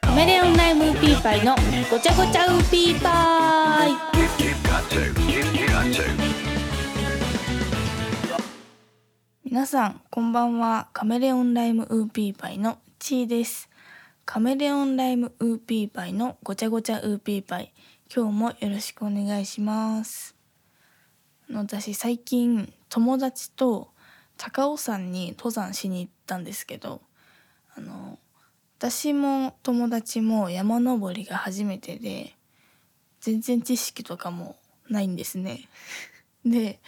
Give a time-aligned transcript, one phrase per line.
[0.00, 1.56] カメレオンライムウーピーパイの
[1.90, 3.90] ごちゃごちゃウーピーパイ。
[9.44, 10.90] 皆さんこんばんは。
[10.92, 13.68] カメレオンライムウーピーパイのちーです。
[14.24, 17.72] カメレオンライムウーピーパイのごちゃごちゃウーピーパイ。
[18.14, 20.36] 今日もよろしくお願いします。
[21.50, 23.90] 私最近友達と
[24.36, 27.00] 高尾山に登山しに行ったんですけど
[27.74, 28.18] あの
[28.78, 32.34] 私も友達も山登りが初めてで
[33.20, 34.56] 全然知識とかも
[34.88, 35.68] ないんですね。
[36.46, 36.80] で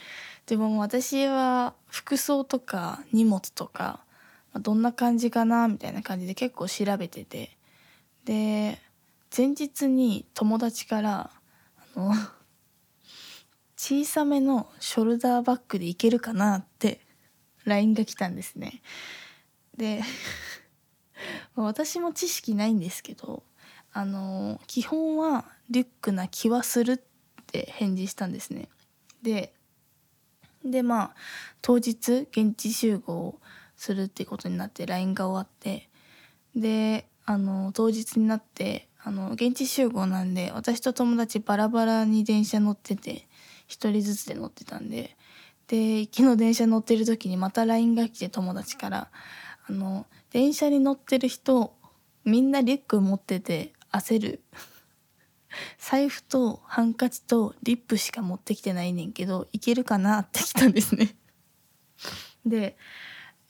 [0.46, 4.04] でも私は服装とか荷物とか
[4.54, 7.56] どんな感じかなみたいな感じで結構調べてて
[8.24, 8.80] で
[9.36, 11.30] 前日に友達から
[11.96, 12.12] あの
[13.82, 17.00] 小さめのショルダーバッグでいけるかなって
[17.64, 18.82] LINE が来たんですね。
[19.74, 20.02] で
[21.56, 23.42] 私も知識ないんですけど
[23.94, 28.68] あの基本はリュックな気はするって返事したんですね。
[29.22, 29.54] で
[30.62, 31.16] でまあ
[31.62, 33.40] 当日現地集合
[33.76, 35.88] するってことになって LINE が終わって
[36.54, 43.26] であの当日になってあの現地集合なんで私と友達バラバラに電車乗ってて
[43.70, 45.16] 1人ずつで乗ってたんで。
[45.68, 49.08] で行きの電車乗ってる時にまた LINE が来て友達から
[49.68, 51.74] あの電車に乗ってる人
[52.24, 54.42] みんなリュック持ってて焦る。
[55.78, 61.14] 財布とハンカチとリップしか持ってきてないねんけどいけるかなって来たんですね。
[62.44, 62.76] で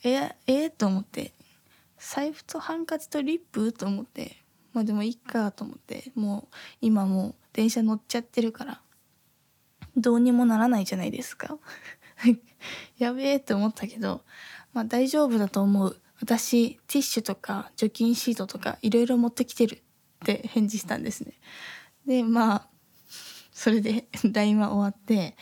[0.03, 1.33] ええー、と思って
[1.99, 3.73] 財布とハンカチとリップ？
[3.73, 4.37] と思って
[4.73, 8.83] まあでもいいかと思ってもう今もう電車乗っちゃってるから
[9.97, 11.59] どうにもならないじゃないですか。
[12.99, 14.23] やべえって思ったけど
[14.73, 16.01] まあ大丈夫だと思う。
[16.21, 19.79] 私ティッシュとか除菌シートとかいろいろ持ってきてるっ
[20.27, 21.33] て返事したんですね。
[22.07, 22.69] でまあ
[23.53, 25.37] それで LINE は終わって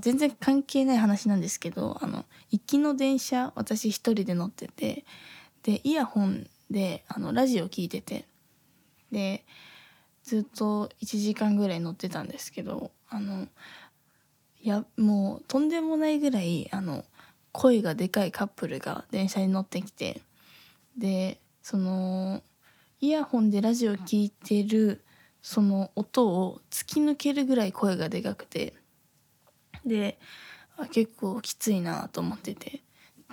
[0.00, 5.04] 全然関係ない話なんですけどあの行きの電車私一人で乗ってて
[5.62, 8.24] でイヤホンであのラジオ聞いてて
[9.12, 9.44] で
[10.24, 13.46] ずっと1時間ぐらい乗ってたんですけどあの
[14.60, 17.04] いやもうとんでもないぐらいあの
[17.52, 20.20] 声がでかいカップルが電車に乗ってきて
[20.96, 22.42] でその
[23.00, 25.02] イヤホンでラジオ聴いてる
[25.42, 28.74] その音を突き抜けるぐらい声がでかくて
[29.86, 30.18] で
[30.92, 32.82] 結構きついなと思ってて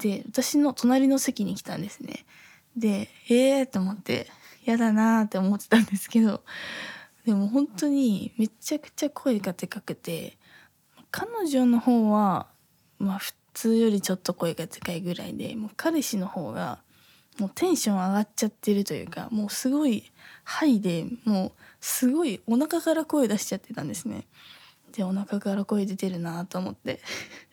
[0.02, 2.26] で私の隣の席に来たんですね。
[2.76, 4.28] でええー、と思って
[4.66, 6.42] 嫌だなって思ってたんですけど
[7.26, 10.38] でも本当にめちゃくちゃ声がでかくて
[11.12, 12.48] 彼女の方は
[13.00, 16.80] まあ普通よりちょっと声がでかいぐらいでもう彼氏の方が
[17.40, 20.12] もうテンション上がっちゃってるというかもうすごい
[20.44, 24.26] ハイでもうすごいお腹から声出しちゃってたんですね。
[24.94, 27.02] でお腹から声出てるなと思って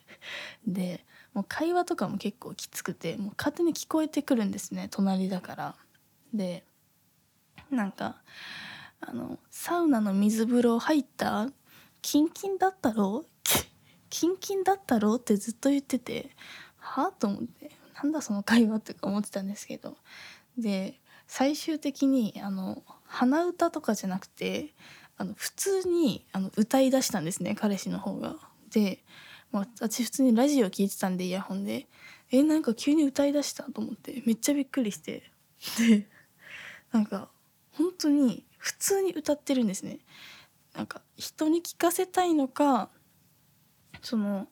[0.66, 5.76] でもう会話とかも結構きつくてもう勝手に聞こえてくるんですね隣だから
[6.32, 6.64] で
[7.70, 8.22] なんか
[9.02, 11.50] あのサウナの水風呂入った？
[12.00, 13.24] キンキンだったろ？
[14.08, 15.16] キンキンだったろ？
[15.16, 16.30] ってずっと言ってて
[16.78, 17.12] はあ？
[17.12, 17.70] と思って
[18.02, 19.96] なんだその会話って思ってたんですけど。
[20.56, 24.74] で最終的にあの鼻歌とかじゃなくて
[25.16, 28.36] あの普通にあの歌いだしたんですね彼氏の方が。
[28.70, 29.02] で、
[29.50, 31.86] まあ、私普通にラジオ聴いてたんでイヤホンで。
[32.30, 35.22] えなんか急に歌いだしたと思ってめっちゃびっくりして。
[35.78, 36.08] で
[36.90, 37.28] なんか
[37.72, 39.98] 本当に普通に歌ってるんですね。
[40.72, 42.88] なんか人に聞かせたいのか
[44.02, 44.46] その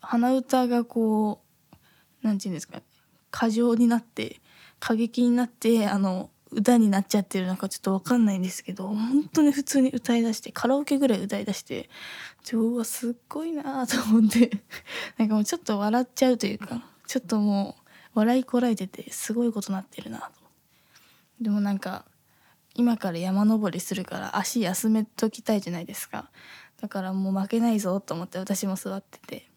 [0.00, 1.40] 鼻歌がこ
[1.72, 1.76] う
[2.22, 2.82] 何て言うんですか
[3.30, 4.40] 過剰になって
[4.78, 11.88] 過激になってあの歌になっちゃってるのかちょっと分かんないんですけど本当に普通に歌いだしてカラオケぐらい歌いだして
[12.52, 14.50] うわすっごいなと思って
[15.18, 17.76] なんかもうちょっと笑っちゃうというかちょっとも
[18.14, 20.30] う笑いこらえててすごいことなってるなと
[21.40, 22.04] でもなんか
[22.76, 26.30] 今から山登りするから足休めときたいじゃないですか。
[26.80, 29.48] だからもう負けないぞと思って私も座ってて。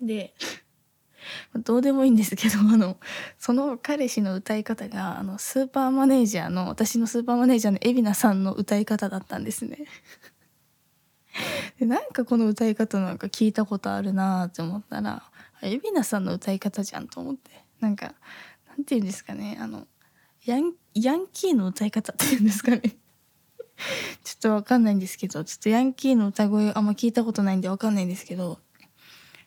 [0.00, 0.34] で
[1.56, 2.98] どうでもいいんですけどあの
[3.38, 9.86] その彼氏の歌い方があのスーパーマネージャーの私のスーパーマネージャーの海老名さんの歌い方だったんですね。
[11.80, 15.24] でなんかこの歌い方なんか聞いたことあるなって思ったら
[15.60, 17.66] 海老名さんの歌い方じゃんと思って。
[17.80, 18.14] なんか
[18.68, 19.86] なんて言うんですかねあの
[20.46, 22.80] ヤンヤンキーの歌い方っていうんですかね。
[24.24, 28.58] ちょっとわかんないんですけどちょっとヤンキーの歌声あんま聞いたことないんでわかんないんですけど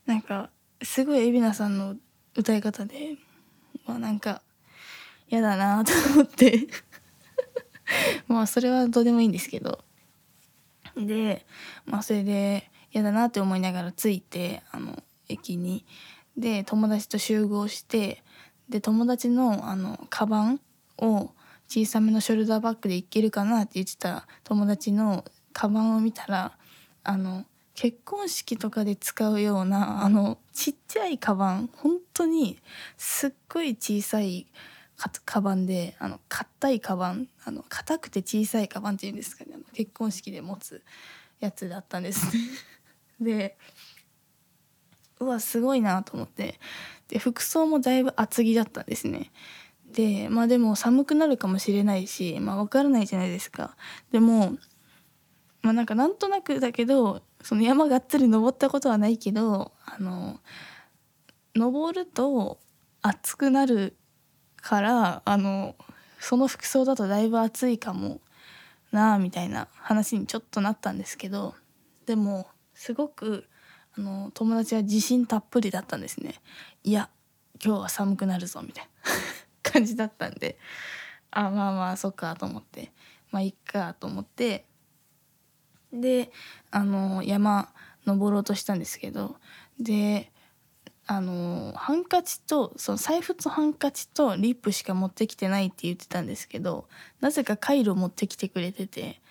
[0.05, 0.51] なんか
[0.83, 1.95] すごい海老名さんの
[2.35, 3.17] 歌い方で
[3.87, 4.43] まあなんか
[5.29, 6.67] 嫌だなと思って。
[8.27, 9.83] まあそれはどうでもいいんですけど。
[10.95, 11.45] で
[11.85, 15.85] まあそれで嫌だなって思いながら着いてあの駅に。
[16.37, 18.23] で友達と集合して
[18.69, 20.61] で友達のあのカバン
[20.99, 21.31] を
[21.67, 26.57] 小さめのショルダーバッグでいけるかなって言ってた友達のカバンを見たら
[27.03, 32.57] あの結婚式とかで使うようなあのちっちゃいカバン本当に
[32.97, 34.47] すっごい小さい
[35.23, 40.83] カバンであの硬いカバンあの硬くて小さいカバンっていうんですかねあの結婚式で持つ
[41.39, 42.27] やつだったんです。
[43.21, 43.57] で
[45.19, 46.59] うわすごいなと思って。
[47.07, 49.31] で服装もだいぶ厚着だったんですね。
[49.93, 53.75] でまあでも寒くなるかもしれないしまあ分からないじゃないですか。
[54.11, 54.57] でも
[55.61, 60.39] まあなんかなんとなくだけどその山がっつり登ったことはないけどあの
[61.55, 62.59] 登ると
[63.01, 63.95] 暑くなる
[64.57, 65.75] からあの
[66.19, 68.19] その服装だとだいぶ暑いかも
[68.91, 71.55] なあみたいな話にちょっとなったんですけど
[72.05, 73.45] でもすごく
[73.97, 76.35] あの友達は自信たっぷりだったんですね。
[76.83, 77.09] いや
[77.63, 79.48] 今日は寒くなるぞみたいな。
[79.71, 80.57] 感じだったんで。
[81.31, 82.91] あまあまあそっかと思って。
[83.31, 84.65] まあいっかと思って。
[85.93, 86.31] で
[86.71, 87.69] あの山
[88.05, 89.37] 登ろうとしたんですけど。
[89.79, 90.31] で
[91.07, 96.87] あのハンカチとその財布とハンカチとリップしか持ってきてないって言ってたんですけど。
[97.21, 99.21] なぜかカイロ持ってきてくれてて。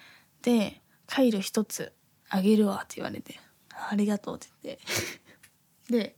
[0.43, 1.93] で「カイロ一つ
[2.29, 3.41] あげるわ」って言われて
[3.91, 4.83] 「ありがとう」って言って。
[5.91, 6.17] で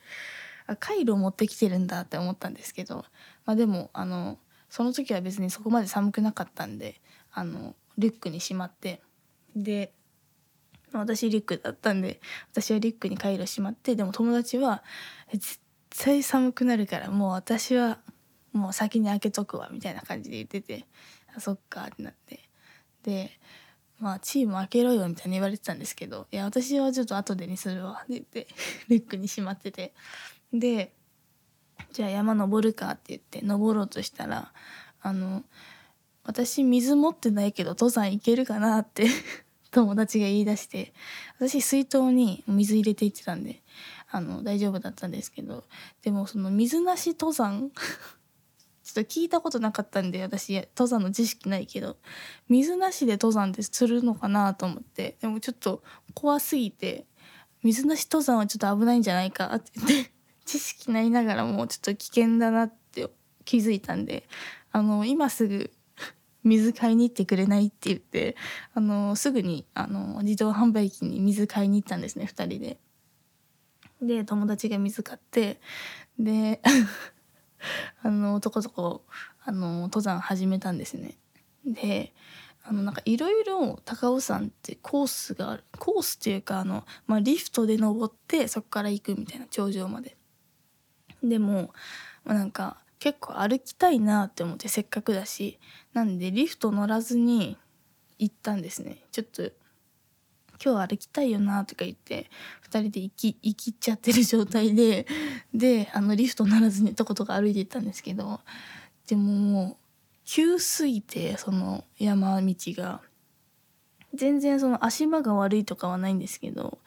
[0.76, 3.04] カイロ持ってきてるんだって思ったんですけど、
[3.44, 4.38] まあ、でもあの
[4.68, 7.00] その時は別にそこまで寒くなかったんで
[7.32, 9.02] あのリュックにしまって
[9.56, 9.92] で
[10.92, 12.20] 私リュックだったんで
[12.52, 14.82] 私はリュックにカイロしまってでも友達は
[15.32, 15.60] 絶
[15.98, 17.98] 対寒くなるからもう私は
[18.52, 20.86] もう先に開けとくわみたいな感じで言ってて
[21.36, 22.48] あそっかってなって。
[23.02, 23.30] で
[23.98, 28.46] まあチーム開けろよみたいに言われてたんですけどいや私はちょっと後でにするわって言って
[28.88, 29.94] リュックにしまってて。
[30.52, 30.92] で
[31.92, 34.52] じゃあ山登るかって言って登ろうとしたら
[35.00, 35.42] あの
[36.24, 39.06] 私水持ってないけど登山行けるかなって
[39.70, 40.92] 友達が言い出して
[41.38, 43.62] 私水筒に水入れていってたんで
[44.10, 45.64] あの大丈夫だったんですけど
[46.02, 47.70] でもその水なし登山
[48.82, 51.96] ちょっと聞いたことなかったんで私登山の知識ないけど
[52.48, 55.82] 水なしで登山ってするのかなと思ってでもちょっと
[56.14, 57.06] 怖すぎて
[57.62, 60.19] 水なし登山はちょっと危ないんじゃないかって言って
[60.50, 63.08] 知識ないながらもちょっと危険だなって
[63.44, 64.28] 気づいたんで
[64.72, 65.70] あの今すぐ
[66.42, 68.34] 水買いに行ってくれないって言って
[68.74, 72.78] あのすぐにあの自動販売機に水買いに行ったんですね2人で。
[74.02, 75.60] で友達が水買って
[76.18, 76.60] で
[78.02, 79.04] あの男とこ
[79.44, 81.16] あの登山始めたんですね。
[81.64, 82.12] で
[82.64, 90.16] あのなんかいろいろ高尾山ってコースがあるコースっていうかあの、まあ、リフトで登ってそこから行くみたいな頂上まで。
[91.22, 91.72] でも、
[92.24, 95.58] まあ、なんか結構歩きたいなって思ってせっかくだし。
[95.92, 97.56] なんでリフト乗らずに
[98.18, 99.04] 行ったんですね。
[99.10, 99.50] ちょっと
[100.62, 102.30] 今日歩きたいよなとか言って
[102.70, 105.06] 2人で行き行きっちゃってる状態で
[105.54, 108.40] であのリフト乗らずにとことか歩いて行ったんですけど
[109.08, 109.76] でももう
[110.26, 113.00] 急すぎてその山道が。
[114.12, 116.78] 全然その足場が悪いとかはないんですけど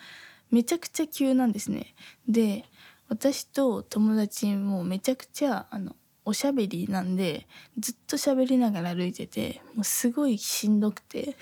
[0.51, 1.95] めちゃくちゃ急なんですね。
[2.27, 2.65] で
[3.09, 5.95] 私と友達もめちゃくちゃあの
[6.25, 11.35] おしゃべりなんでずっと喋りながら歩いててもうすごいしんどくて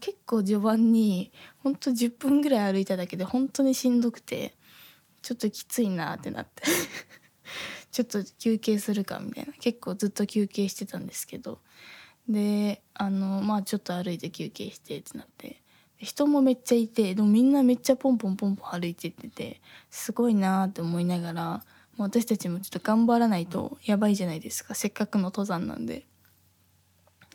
[0.00, 4.54] 結構序盤にほんと10分ぐらい歩いただけで本当にしんどくて
[5.22, 6.64] ちょっときついなってなって
[7.92, 11.60] ちょっと休憩するかみたいな結構ずっと休憩してたんですけど
[12.28, 15.62] であのまあちょっと歩いて休憩してってなって
[15.98, 19.60] 人もめっちゃいてでもみんなめっちゃポンポンポンポン歩いてってて
[19.90, 21.64] すごいなって思いながら
[21.96, 26.04] 私たちもちょっと頑張らないとやばいじゃないですかせっかくの登山なんで。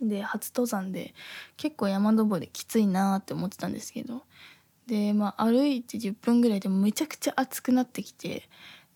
[0.01, 1.13] で初登山で
[1.57, 4.23] 結構山登りきついなって思ってたんですけど
[4.87, 8.49] でまあ歩いて10分ぐらいでもめちゃくちゃ暑くなってきて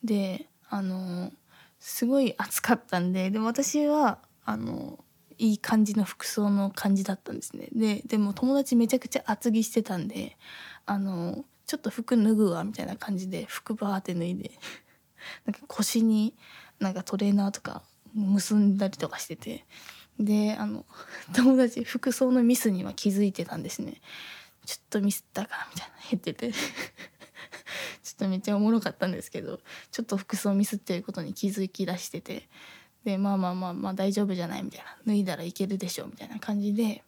[0.04, 1.32] であの
[1.80, 5.05] すごい暑かったんででも私はあの
[5.38, 7.68] いい感じの服装の感じだったんですね。
[7.74, 10.38] ででも友達めちゃくちゃ厚着してたんで
[10.86, 14.52] あのちょっと服脱ぐわみたいな感じで服バーって脱いで
[15.46, 16.36] なんか腰に
[16.80, 19.66] なんかトレーナーとか結んだりとかしてて
[20.20, 20.86] であの
[21.34, 24.02] 友達服装のミスには気づいてたんですね。
[24.66, 26.52] ちょっとミスったかみたいな言ってて。
[28.04, 29.60] ちょっとめっちゃおもろかったんですけど
[29.92, 32.48] ちょっと服装ミスってることに気づき出してて
[33.06, 37.04] でまあまあまあまあ大丈夫じゃないみたいな脱いだらいけるでしょうみたいな感じで。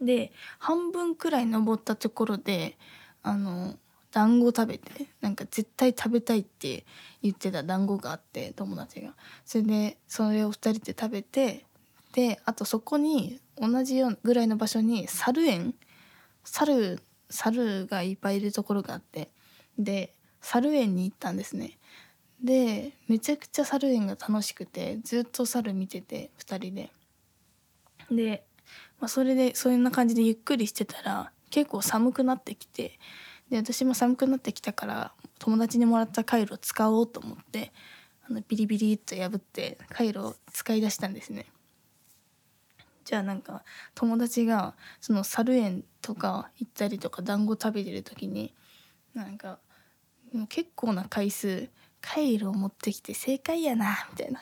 [0.00, 2.76] で半分くらい登ったところで
[3.22, 3.74] あの
[4.12, 6.84] 団子食べてなんか絶対食べたいって
[7.22, 9.14] 言ってた団子があって友達が。
[9.46, 11.64] それでそれを2人で食べて
[12.12, 15.74] であとそこに同じようぐらいの場所に猿園
[16.44, 17.00] 猿
[17.30, 19.30] 猿がいっぱいいるところがあって
[19.78, 20.12] で
[20.42, 21.78] 猿園に行ったんですね。
[22.44, 26.90] でめちゃくちゃ猿園が楽しくてずっと猿見てて2人で
[28.10, 28.44] で、
[29.00, 32.98] まあ、それでそんな感じでゆっくりしてたら結構寒くなってきて
[33.50, 37.72] で私も寒くなってきたから友達にもらったカイロを使おうと思って
[38.28, 41.46] あのビリビリっと破ってカイロを使い出したんですね。
[43.04, 43.62] じゃあなんか
[43.94, 48.54] 友達がその猿園とか行ったりとか団子食べてる時に
[49.14, 49.58] なんか
[50.32, 51.68] もう結構な回数
[52.04, 54.40] 「カイロを持ってきて正解やな」みたいな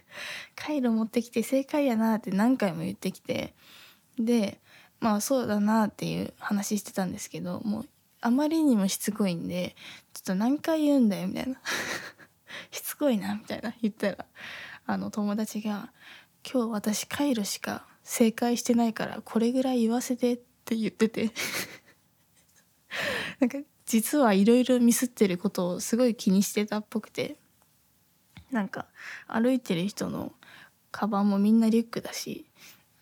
[0.56, 3.54] 「カイロ持ってきて正解やな」って何回も言ってきて。
[4.18, 4.60] で
[5.00, 7.88] まあそうだなっていう話してたんですけどもう
[8.20, 9.74] あまりにもしつこいんで
[10.12, 11.60] ちょっと何回言うんだよみたいな。
[12.70, 14.26] しつこいなみたいな言ったら
[14.86, 15.92] あの友達が
[16.48, 21.32] 「今日私カイロしか正解してないからこれぐらい言わせて」って言ってて。
[23.40, 23.58] なんか
[23.92, 27.36] 実はいろいろミスってることをすごい気にしてたっぽくて。
[28.50, 28.86] なんか
[29.26, 30.32] 歩いてる人の
[30.90, 32.46] カバンもみんなリュックだし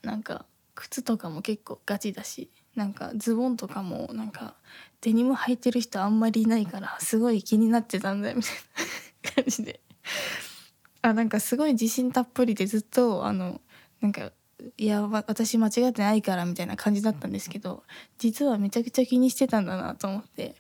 [0.02, 4.54] なんか靴とかも結構ガチだしなんかズボンとかもなんか
[5.00, 8.52] デニム履いてる人あんまりいないからすごい気になってたんだよみたい
[9.37, 9.80] な感じで。
[11.02, 13.61] あなんかすごい自信たっぷりでずっとあの
[14.00, 14.30] なんか
[14.76, 17.83] いや私間違ってないからみたいな感じだったんですけど
[18.19, 20.55] 実はめちゃくちゃ気にしてたんだなと思って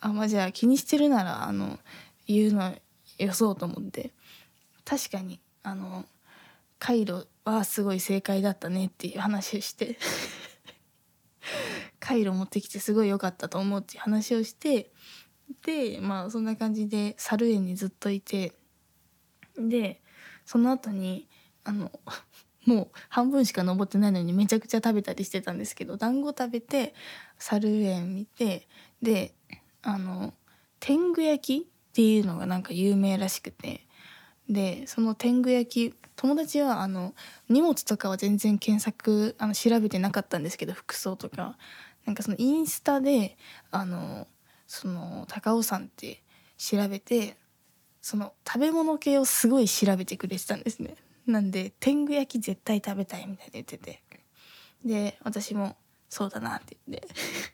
[0.00, 1.78] あまあじゃあ気にしてるならあの
[2.26, 2.74] 言うの
[3.18, 4.12] よそうと思って
[4.84, 6.04] 確かにあの
[6.78, 9.98] カイロはすごい正解だったねっていう話をして
[11.98, 14.92] カイロ持ってきてすごい良かったと思うっていう話をして
[15.64, 18.52] でまあそんな感じで猿園にずっといて
[19.56, 20.00] で
[20.44, 21.28] その後に
[21.64, 21.90] あの
[22.68, 26.94] もう半分しか登ってないのにめちゃくちゃ食べたりしてたんですけど団子食べて
[27.38, 28.68] 猿園見て
[29.00, 29.34] で
[29.82, 30.34] あの
[30.78, 33.86] 天狗焼きっていうのがなんか有名らしくて
[34.50, 37.14] でその天狗焼き友達はあの
[37.48, 41.56] 荷物とかは全然検索あの調べてなかったんですけど服装とか。
[42.08, 43.36] なんかそのインスタで
[43.70, 44.26] あの
[44.66, 46.22] その高尾山って
[46.56, 47.36] 調べて
[48.00, 50.96] その食べ物系をすごい調べてくれてたんですね。
[51.28, 54.02] なんで天狗焼き絶対食べたいみたいな言ってて。
[54.84, 55.76] で私も
[56.08, 57.08] そうだなって言って。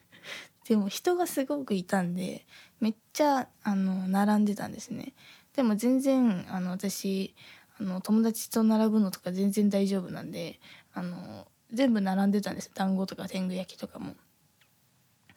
[0.69, 2.45] でも人がすごくいたんで
[2.79, 5.13] めっちゃあの並んでたんですね。
[5.55, 7.35] でも全然あの私
[7.79, 10.59] あの友達と並ぶのとか全然大丈夫なんで
[10.93, 12.71] あの全部並んでたんです。
[12.73, 14.15] 団子とか天狗焼きとかも。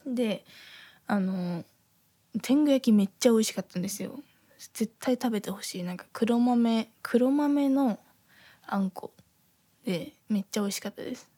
[0.06, 0.46] で
[1.06, 1.64] あの
[2.40, 4.22] 天狗焼きめっちゃ美味しかったんですよ。
[4.72, 5.82] 絶対食べてほしい。
[5.82, 7.98] なんか黒豆黒豆の
[8.70, 9.12] あんこ
[9.84, 11.30] でめっちゃ美味しかったです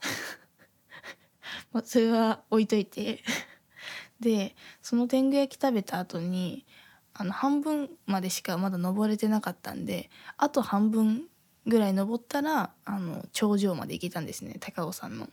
[1.72, 3.22] まあそれは置いといて
[4.20, 6.66] でその天狗焼き食べた後に
[7.14, 11.28] あの半分までしかまだ登れてなかったんであと半分
[11.66, 15.28] ぐらい登ったらあの頂上まで行けたんですね高尾山の。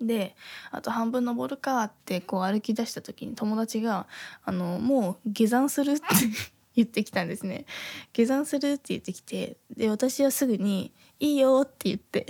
[0.00, 0.36] で
[0.70, 4.06] あと半分登るかってこう歩き出した時に友達が
[4.44, 6.04] 「あのもう下山する?」って
[6.76, 7.64] 言ってきたんですね。
[8.12, 12.26] 下山するって言ってきてで私はすぐに「いいよ」って言って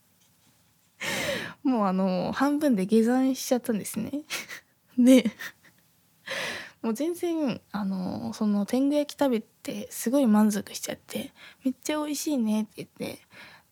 [1.62, 4.22] もうあの半分で下山しちゃったんですね。
[4.98, 5.30] で
[6.82, 11.32] もう全然あのその天狗焼き食べてすごい満足しちゃって
[11.64, 13.20] めっちゃ美味しいねって言って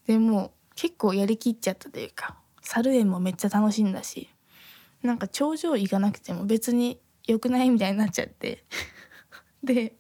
[0.07, 4.29] でも結構やりきっちゃったというか猿園もめっちゃ楽しんだし
[5.03, 8.65] なんか頂上行かなくても別に良くないみたいになっちゃって
[9.67, 9.97] で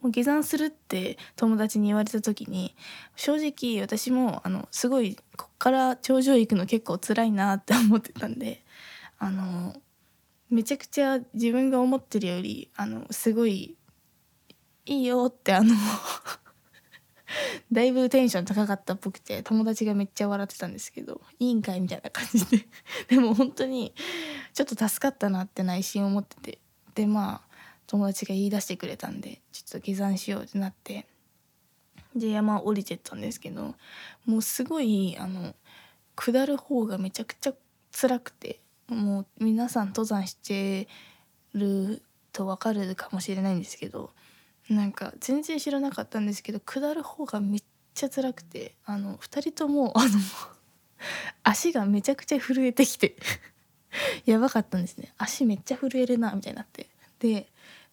[0.00, 2.74] もう下山するって友達に言われた時に
[3.16, 8.64] 正直私もあのすごいこっから頂上行くの結構辛いなって思ってたんで
[9.18, 9.74] あの
[10.50, 13.76] めちゃくちゃ自分が思ってるよりあのすごい
[14.84, 15.74] いいよってあの
[17.70, 22.66] だいぶテンション高かったっぽくて友達がめっちゃ笑ってたんですけどいいんかいみたいな感じで。
[23.08, 23.94] でも本当に
[24.52, 26.58] ちょっと助かったなって内心思ってて。
[26.94, 27.51] でまあ
[27.86, 31.06] 友達が言い出してくれたんでちょっと下山しようってなって。
[32.14, 33.74] で山降りてったんですけど
[34.26, 35.54] もうすごいあの
[36.14, 37.54] 下る方がめちゃくちゃ
[37.90, 40.88] 辛くてもう皆さん登山して
[41.54, 44.10] るとわかるかもしれないんですけど
[44.68, 47.62] なんか全然知らなかったんですけど下る方がめっ
[47.94, 50.10] ちゃ辛くてあの2人ともあの
[51.42, 53.16] 足がめちゃくちゃ震えてきて
[54.24, 55.12] やばかったんですね。
[55.18, 56.88] 足めっちゃ震えるなみたいになって。
[57.18, 57.48] で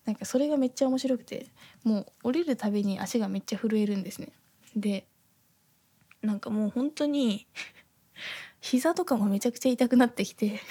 [0.10, 1.46] なんかそれがめっちゃ面白くて
[1.84, 4.30] もう降りるたびに足がめっちゃ震えるんですね。
[4.75, 5.06] で
[6.24, 7.46] なんかもう本当に
[8.60, 10.62] 膝とかもめちゃくちゃ痛くなってきて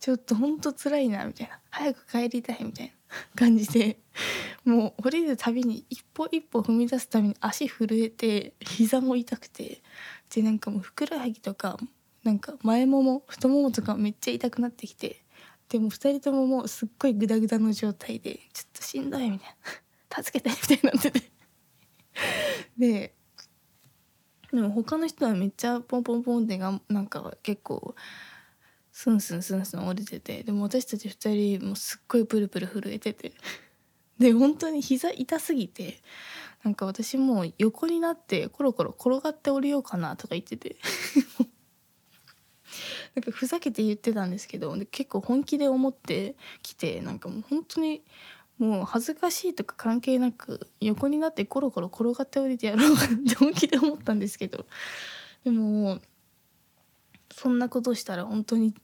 [0.00, 2.92] ちょっとほんと辛いなみたいな早く帰りたいみたいな
[3.36, 3.98] 感じで
[4.64, 9.82] もう降りるたびに一歩一歩踏み出すたびに足震えて膝も痛くて
[10.34, 11.76] でなんかもうふくらはぎとか
[12.22, 15.23] なんか前もも太ももとかめっちゃ痛くなってきて
[15.68, 19.48] でも2人とももうすっごいグダグダの状態でちょっとしんどいみたい
[20.10, 20.22] な。
[20.22, 21.30] 助けてみたいになってて。
[22.78, 23.14] で
[24.52, 27.94] でも他の人はめっちゃポンポンポンってがなんか結構
[28.92, 33.32] スンスンスンスン降りててでも私たち2人もすっごいプルプル震えてて。
[34.16, 36.00] で本当に膝痛すぎて
[36.62, 40.76] なんか私もう横になってコロコロ転がって降りようかなとか言ってて。
[43.14, 48.02] なんかふざけて言ってたんですけど結構本気で思ってきてなんかもう本当に
[48.58, 52.96] もう恥ずかしいとか関係なく横になってコロコロ転がって降りてやろうっ
[53.28, 54.66] て本気で思ったんですけど
[55.44, 56.00] でも
[57.32, 58.74] そんなことしたら本当に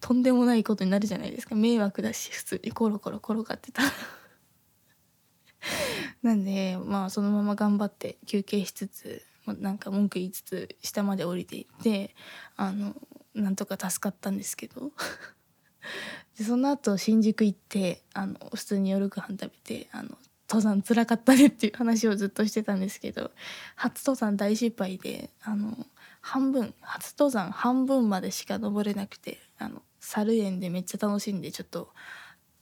[0.00, 1.54] とんでもないことになるじゃないですか。
[1.54, 3.82] 迷惑だし普通にコロコロ転がってた
[6.22, 12.14] なんでまあそのまま頑張って休憩しつつなんか文句言いつつ下まで降りていって
[12.56, 12.94] あの
[13.34, 14.92] なんとか助かったんですけど。
[16.36, 20.16] でその後新宿行ってあの普通に夜ご飯食べてあの
[20.48, 23.30] 登山つらかったねっていう話をずっとしてたんですけど
[23.76, 25.86] 初登山大失敗であの
[26.20, 31.90] 半分初登山半分までしか登れなくてあの猿園でめっちゃ楽しんでちょっと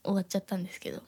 [0.04, 1.02] 終わっちゃったんですけど。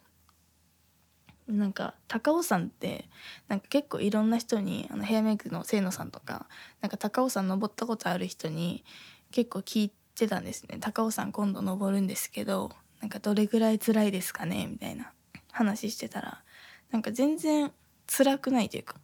[1.49, 3.09] なんか高尾山って
[3.49, 6.47] なんか結構いろんな人にあのヘアメイクの清野さんとか
[6.81, 8.85] なんか高尾山登ったことある人に
[9.33, 10.79] 結構聞いてたんですね。
[10.81, 15.13] 高尾山今度登るんですけどなんかどれぐらい辛いですかねみたいな。
[15.53, 16.43] 話してたら
[16.91, 17.73] なんか全然
[18.07, 18.97] 辛くないというか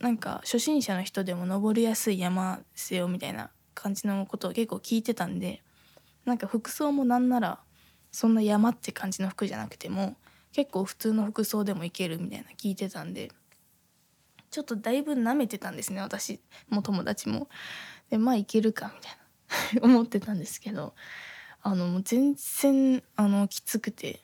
[0.00, 5.62] なんか初心者の人でも登りやすい山ですよみたいな感じのことを結構聞いてたんで
[6.24, 7.60] なんか服装もなんなら
[8.12, 10.16] そんな山って感じの服じゃなくても
[10.52, 13.30] 結構普通の服装でもいけるみたいな聞いてたんで
[14.50, 17.48] ちょっとだいぶ舐めてたんですね私も友達も。
[18.08, 19.18] でまあいけるかみたいな。
[19.82, 20.94] 思ってたんですけど
[21.62, 24.20] あのもう全然あのきつくて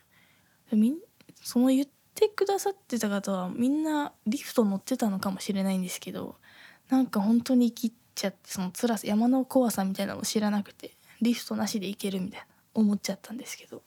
[0.72, 0.98] みん
[1.42, 6.36] その言ってくださってた方はみんなリフト乗ってたのかもしれないんですけど
[6.88, 13.82] なんか本当に生きちゃってその辛さ山の怖さみたいなの知らなくてリフトなしで行けるみたいな思っちゃったんですけど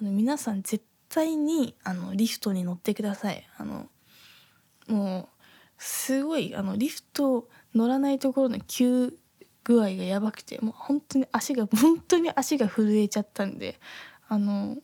[0.00, 3.46] あの皆さん絶対にあのリフトに乗ってください。
[3.56, 3.88] あの
[4.86, 5.28] もう
[5.78, 9.14] すごいあのリフト乗らないところの急
[9.70, 13.78] 具合がやばくてもう本当に足が本当に足が震えちゃったんで
[14.28, 14.76] あの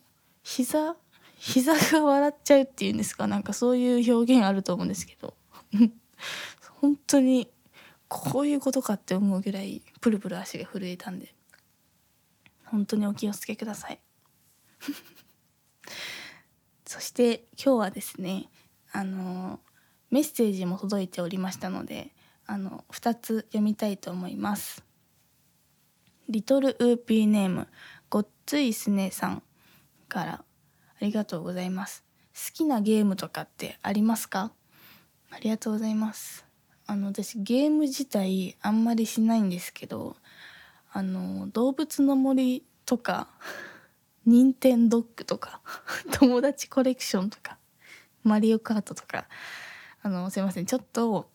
[0.44, 0.94] 膝
[1.38, 3.27] 膝が笑っちゃうっていうんですか？
[3.27, 5.35] なんかそういう表現あると思うんですけど。
[6.81, 7.49] 本当に
[8.09, 11.35] こういうことかって思うぐらいプルプル足が震えたんで。
[12.64, 13.99] 本当にお気をつけください。
[16.87, 18.49] そして今日はですね
[18.92, 19.61] あの
[20.11, 22.14] メッセージも届いておりましたので
[22.47, 24.85] あの2つ読みたいと思います。
[26.29, 27.69] リトルウーピーネーム
[28.09, 29.43] ごっついすねさん
[30.09, 30.45] から。
[30.99, 32.05] ありがとうございます。
[32.35, 34.53] 好きなゲームとかってありますか？
[35.31, 36.47] ありがとうございます。
[36.87, 40.17] あの私ゲーム自体あんまりしないんですけど
[40.93, 43.29] あの動物の森とか
[44.25, 45.61] 任天堂とか
[46.13, 47.59] 友達コレクションとか
[48.23, 49.27] マリオカートとか
[50.03, 50.67] あのすいません。
[50.67, 51.31] ちょっと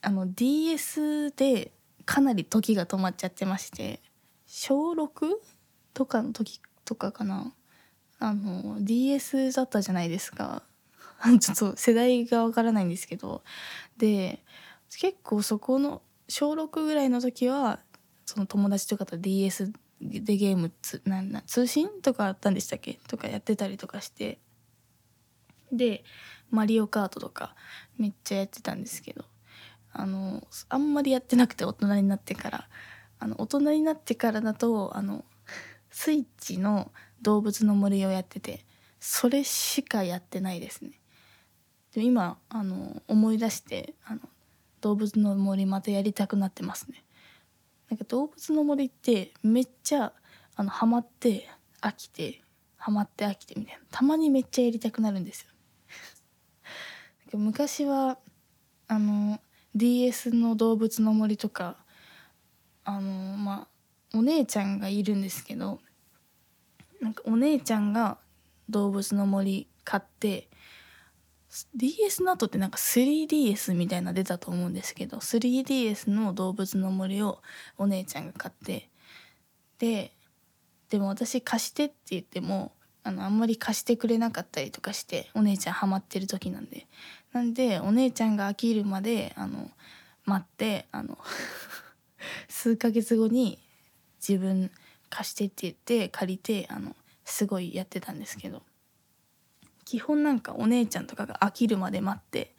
[0.00, 1.72] あの DS で
[2.04, 4.00] かなり時が止まっちゃってまして
[4.46, 5.08] 小 6?
[5.94, 7.52] とかの時とかかな。
[8.20, 10.62] あの DS だったじゃないですか。
[11.40, 13.42] ちょっと世代がわからないんですけど。
[13.96, 14.44] で
[14.98, 17.80] 結構そこの小6ぐらいの時は
[18.26, 22.94] その友達とかと DS でゲームつなんな通信とかあったんでしたっけ？
[23.08, 24.38] とかやってたりとかして。
[25.70, 26.04] で
[26.50, 27.54] マリオカートとか
[27.98, 29.24] めっちゃやってたんですけど。
[29.92, 32.68] あのあんまりやってなくて大人になってから。
[33.20, 35.24] あの大人になってからだとあの
[35.90, 38.64] スイッチの動物の森をやってて
[39.00, 40.92] それしかやってないですね。
[41.94, 44.20] で今あの思い出してあの
[44.80, 47.04] 動物の森またやりたくなってますね。
[47.90, 50.12] なんか動物の森ってめっちゃ
[50.54, 51.48] あのハマって
[51.80, 52.42] 飽きて
[52.76, 53.80] ハマって飽きてみたいな。
[53.90, 55.48] たまにめっちゃやりたくなるんですよ。
[57.38, 58.18] 昔は
[58.86, 59.40] あの
[59.74, 61.76] DS の動物の森とか
[62.84, 63.68] あのまあ
[64.16, 65.80] お姉ちゃんがいるんですけど
[67.00, 68.18] なんかお姉ちゃんが
[68.68, 70.48] 動物の森買って
[71.74, 77.40] DS の後ってなんか 3DS みたいな出たと思うんですけど 3DS の動物の森を
[77.78, 78.90] お姉ちゃんが買って
[79.78, 80.12] で
[80.90, 82.72] でも私貸してって言っても
[83.08, 86.86] あのあんまり貸してくれなかったりとかしてお姉ちゃんハマってる時なんで。
[87.32, 89.70] なんでお姉ちゃんが飽きるまであの
[90.24, 91.18] 待ってあの
[92.48, 93.58] 数ヶ月後に
[94.26, 94.70] 自分
[95.10, 98.62] 貸してって言って借りてあのすごいやってたんですけど。
[99.84, 102.54] 基本なんかお姉ちゃんとかが飽きるまで待って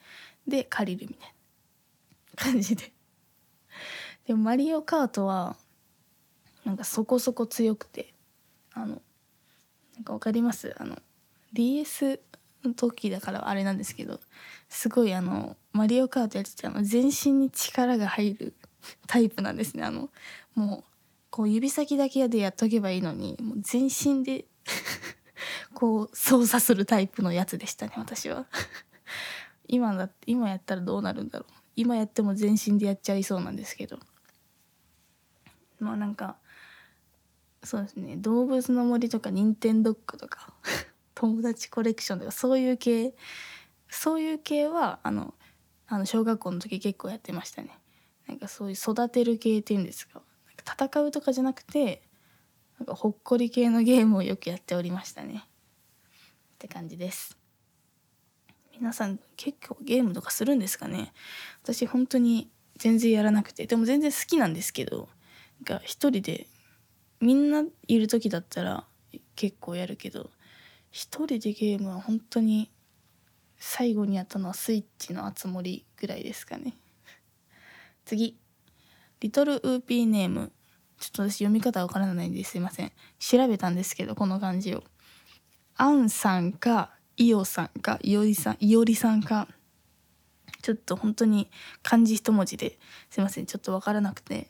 [0.47, 1.33] で借りるみたいな。
[2.53, 2.91] 感じで。
[4.25, 5.57] でもマリオカートは
[6.65, 8.13] なんかそこそこ強くて
[8.73, 9.01] あの
[9.99, 10.73] なんか分かります？
[10.79, 10.97] あの
[11.51, 12.21] DS
[12.63, 14.19] の時だからあれなんですけど
[14.69, 18.53] すごいあのマリオカートやっててあの全身に力が入る
[19.07, 19.83] タイプなんですね。
[19.83, 20.09] あの
[20.55, 20.83] もう
[21.29, 24.45] こう指先だけでやっとけばいいのにもう全身で
[25.73, 28.45] こう操作するタイプのやつでしたね私は。
[29.67, 31.53] 今だ今やったらどうなるんだろう。
[31.75, 33.99] 今やっても全身でやっちゃいそうなんですけど。
[35.79, 36.37] まあなんか
[37.63, 38.15] そうですね。
[38.17, 40.53] 動物の森とかニンテンドックとか
[41.13, 43.15] 友達コレクションとかそういう系
[43.89, 45.33] そういう系はあの
[45.87, 47.77] あの小学校の時結構やってましたね。
[48.27, 50.21] なんかそういう育てる系っていうんですか
[50.59, 52.03] 戦うとかじゃなくて
[52.77, 55.43] なんかほっこり系のゲームをよくやっておりましたね。
[55.45, 57.37] って感じです。
[58.73, 61.11] 皆さん結構ゲームとかするんですかね。
[61.63, 63.65] 私本当に全然やらなくて。
[63.65, 65.09] でも全然好きなんですけど
[65.67, 66.47] なんか一人で
[67.21, 68.85] みんないる時だったら
[69.35, 70.29] 結構やるけど
[70.91, 72.71] 一人でゲームは本当に
[73.57, 76.73] 最後にやったのはスイッチのあつ森ぐらいですかね。
[78.05, 78.37] 次。
[79.19, 80.51] リトルウーピーネーム。
[80.97, 82.91] ちょっと私読み方わからないんですいません。
[83.19, 84.83] 調べたんですけどこの漢字を。
[85.75, 89.47] アンさんかイオさんかイオリさんイオリさんか。
[90.61, 91.49] ちょっと本当に
[91.83, 92.79] 漢字一文字で
[93.09, 93.45] すいません。
[93.45, 94.49] ちょっとわからなくて。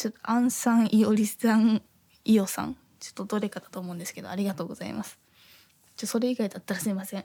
[0.00, 1.82] ちょっとアンさんイオリさん
[2.24, 2.74] イオさん。
[3.00, 5.18] ちょっとどれかだと思うんですけどありがとうございます。
[5.94, 7.24] ちょそれ以外だったらすいません。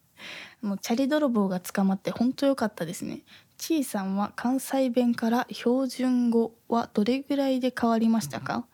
[0.66, 3.24] もうチャリ泥棒が捕まって本当良かったですね。
[3.58, 8.66] ちいさんは関西弁から標準語はどれぐらいで変わりましたか？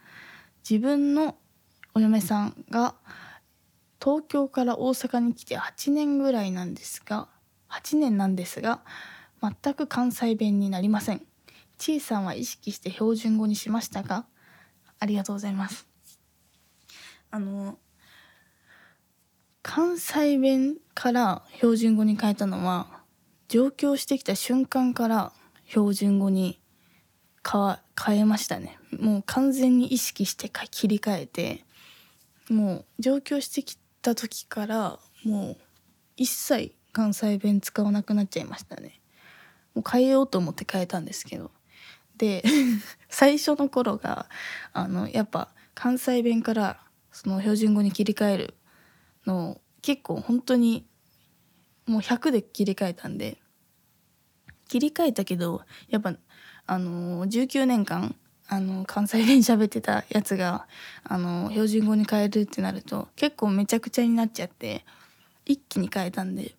[0.71, 1.37] 自分の
[1.93, 2.95] お嫁さんが
[4.01, 7.27] 東京から大阪に来て8年ぐらいなんですが
[7.69, 8.85] 8年なんですが
[9.43, 11.27] 全く関西弁になりません。
[11.79, 14.27] ちいさんは意識して標準語にしましたか？
[15.01, 15.87] ありがとうございます。
[17.31, 17.79] あの
[19.63, 23.03] 関西弁から標準語に変えたのは
[23.49, 25.33] 上京してきた瞬間から
[25.67, 26.61] 標準語に
[27.43, 28.79] 変えましたね。
[28.93, 31.65] もう完全に意識して切り替えて
[32.49, 35.57] もう上京してきた時からもう
[36.17, 39.01] 一切関西弁使わなくなっちゃいましたね。
[39.75, 41.51] もう変えようと思って変えたんですけど。
[42.19, 42.43] で
[43.09, 44.29] 最初の頃が
[44.73, 46.81] あのやっぱ関西弁から
[47.13, 48.55] その標準語に切り替える
[49.27, 50.87] の結構本当に
[51.87, 53.39] もう100で切り替えたんで
[54.69, 56.15] 切り替えたけどやっぱ
[56.67, 60.67] あの19年間あの関西弁喋ってたやつが
[61.03, 64.85] あの標準語に変えるってなると結構めちゃくちゃになっちゃって
[65.47, 66.55] 一気に変えたんで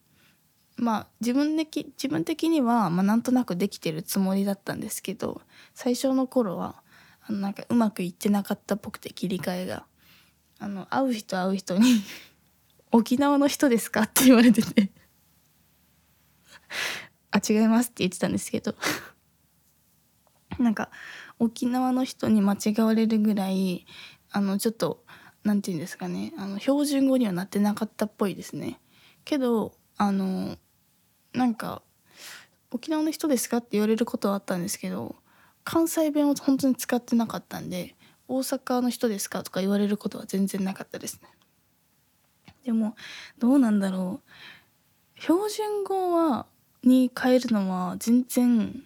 [0.77, 5.41] まあ自分でき自分的には、まあ、なんとなくできてるつもりだったんですけど
[5.73, 6.75] 最初の頃は
[7.27, 9.85] あのなんかうまくいってなかったっぽくて切り替えが
[10.59, 12.01] あの会う人会う人に
[12.91, 14.91] 沖縄の人ですか?」って言われてて
[17.31, 18.75] あ違いますって言ってたんですけど
[20.59, 20.89] なんか
[21.39, 23.85] 沖縄の人に間違われるぐらい
[24.31, 25.05] あのちょっと
[25.43, 28.79] 何て言うんですかねあの標準語にはなってなかったっぽいですね。
[29.25, 30.57] けどあの
[31.36, 31.82] なんか
[32.71, 35.15] 「沖縄の人ですか?」って言われることはあったんですけど
[35.63, 37.95] 関西弁を本当に使ってなかったんで
[38.28, 41.30] 「大阪の人ですか?」とか言われることは全然なかったですね。
[42.63, 42.95] でも
[43.38, 44.21] どうなんだろ
[45.17, 46.48] う標準語は
[46.84, 48.84] に変えるのは全然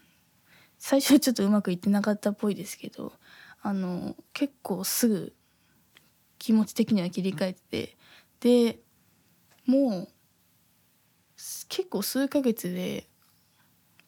[0.78, 3.14] 最初はちょっとうまくいってなかったっぽいですけど
[3.62, 5.34] あの結構すぐ
[6.38, 7.98] 気持ち的には切り替えて
[8.40, 8.80] てで
[9.66, 10.10] もう
[11.70, 13.08] 結構数ヶ月で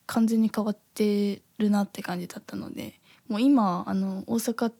[0.06, 4.72] 完全に変わってるなって感じだったのでもう今あの大阪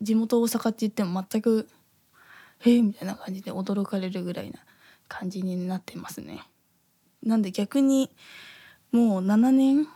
[0.00, 1.68] 地元大阪って言っても全く
[2.60, 4.60] 「えー、みたいな感じで驚かれるぐらいな
[5.08, 6.42] 感じになってますね。
[7.22, 8.10] なんで逆に
[8.92, 9.88] もう7年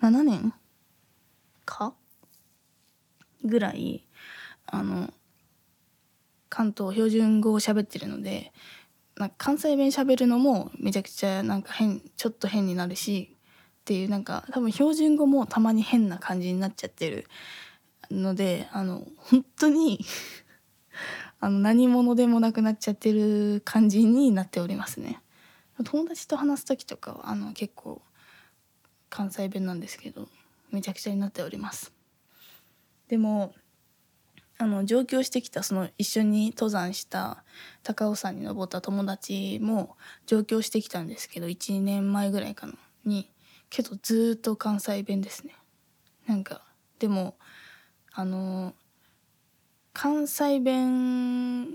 [0.00, 0.52] 7年
[1.64, 1.94] か
[3.44, 4.06] ぐらい
[4.66, 5.12] あの
[6.48, 8.52] 関東標準語を喋ってるので
[9.16, 13.36] なんか関西弁喋るのもめちゃくちゃなんか変ちょっと変になるし
[13.82, 17.26] っていうなんか多分標準語もたまに変な感じになっちゃってる
[18.10, 20.04] のであの本当に
[21.40, 25.20] あの何者でもなくなっちゃってる感じになっておりますね。
[25.84, 28.02] 友達と話す時とかはあの結構
[29.10, 30.28] 関西弁なんですけど
[30.70, 31.92] めちゃくちゃになっております。
[33.08, 33.54] でも
[34.62, 37.42] あの上京してきたその一緒に登山した
[37.82, 39.96] 高尾山に登った友達も
[40.26, 43.28] 上京してきたんですけど1年前ぐらいかなに
[43.70, 45.56] けどずっと関西弁ですね。
[46.28, 46.62] なんか
[47.00, 47.34] でも
[48.12, 48.74] あの
[49.92, 51.74] 関西弁あ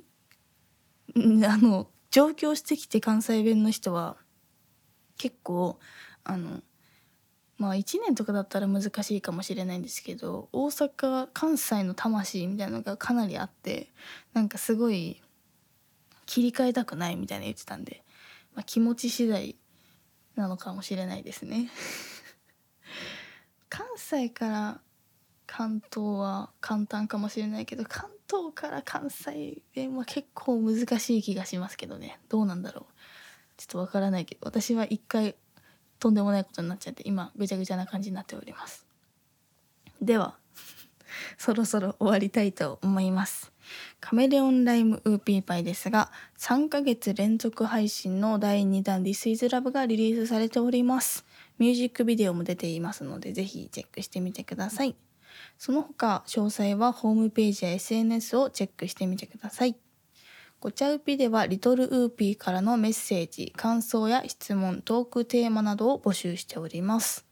[1.13, 4.15] の上京してきて関西弁の人は
[5.17, 5.77] 結構
[6.23, 6.61] あの
[7.57, 13.87] まあ1年とかだったら難しいかもしれないんですけど大阪関西の魂みたいなのがかなりあって
[14.33, 15.21] なんかすごい
[16.27, 18.03] 切り替えたくないみたいな言ってたんで、
[18.53, 19.55] まあ、気持ち次第
[20.35, 21.71] なのかもしれないですね。
[23.69, 24.81] 関西から
[25.47, 32.19] 関東は簡単かもしれないけど関東から関西弁は結構難しい気がしますけどね。
[32.29, 32.93] どうなんだろう。
[33.55, 35.35] ちょっとわからないけど私は一回
[35.99, 38.85] とんでもないことになっちゃって今ぐちゃぐちゃな感じになっております。
[40.01, 40.37] では
[41.37, 43.51] そろそろ終わりたいと思います。
[43.99, 51.25] カメレオンライムウーピーパイですが3ヶ月連続配信の第2弾 This is Love がリリースされております。
[51.57, 54.95] ミュージックビデオも出ていますのでぜひチェックしてみてください。
[55.57, 59.75] その他詳細はホームページや SNS をチェックしてみてください。
[60.59, 67.27] ごちゃうぴではリトルウーピーからのメッセージ、感想や質問、トークテーマなどを募集しております。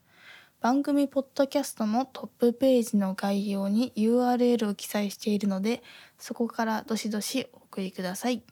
[0.61, 5.81] 番組ポッドキャストのトップページの概要に URL を記載しているので、
[6.19, 8.43] そこからどしどしお送りください。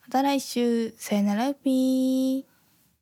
[0.00, 2.51] また来週、さよならウーピー。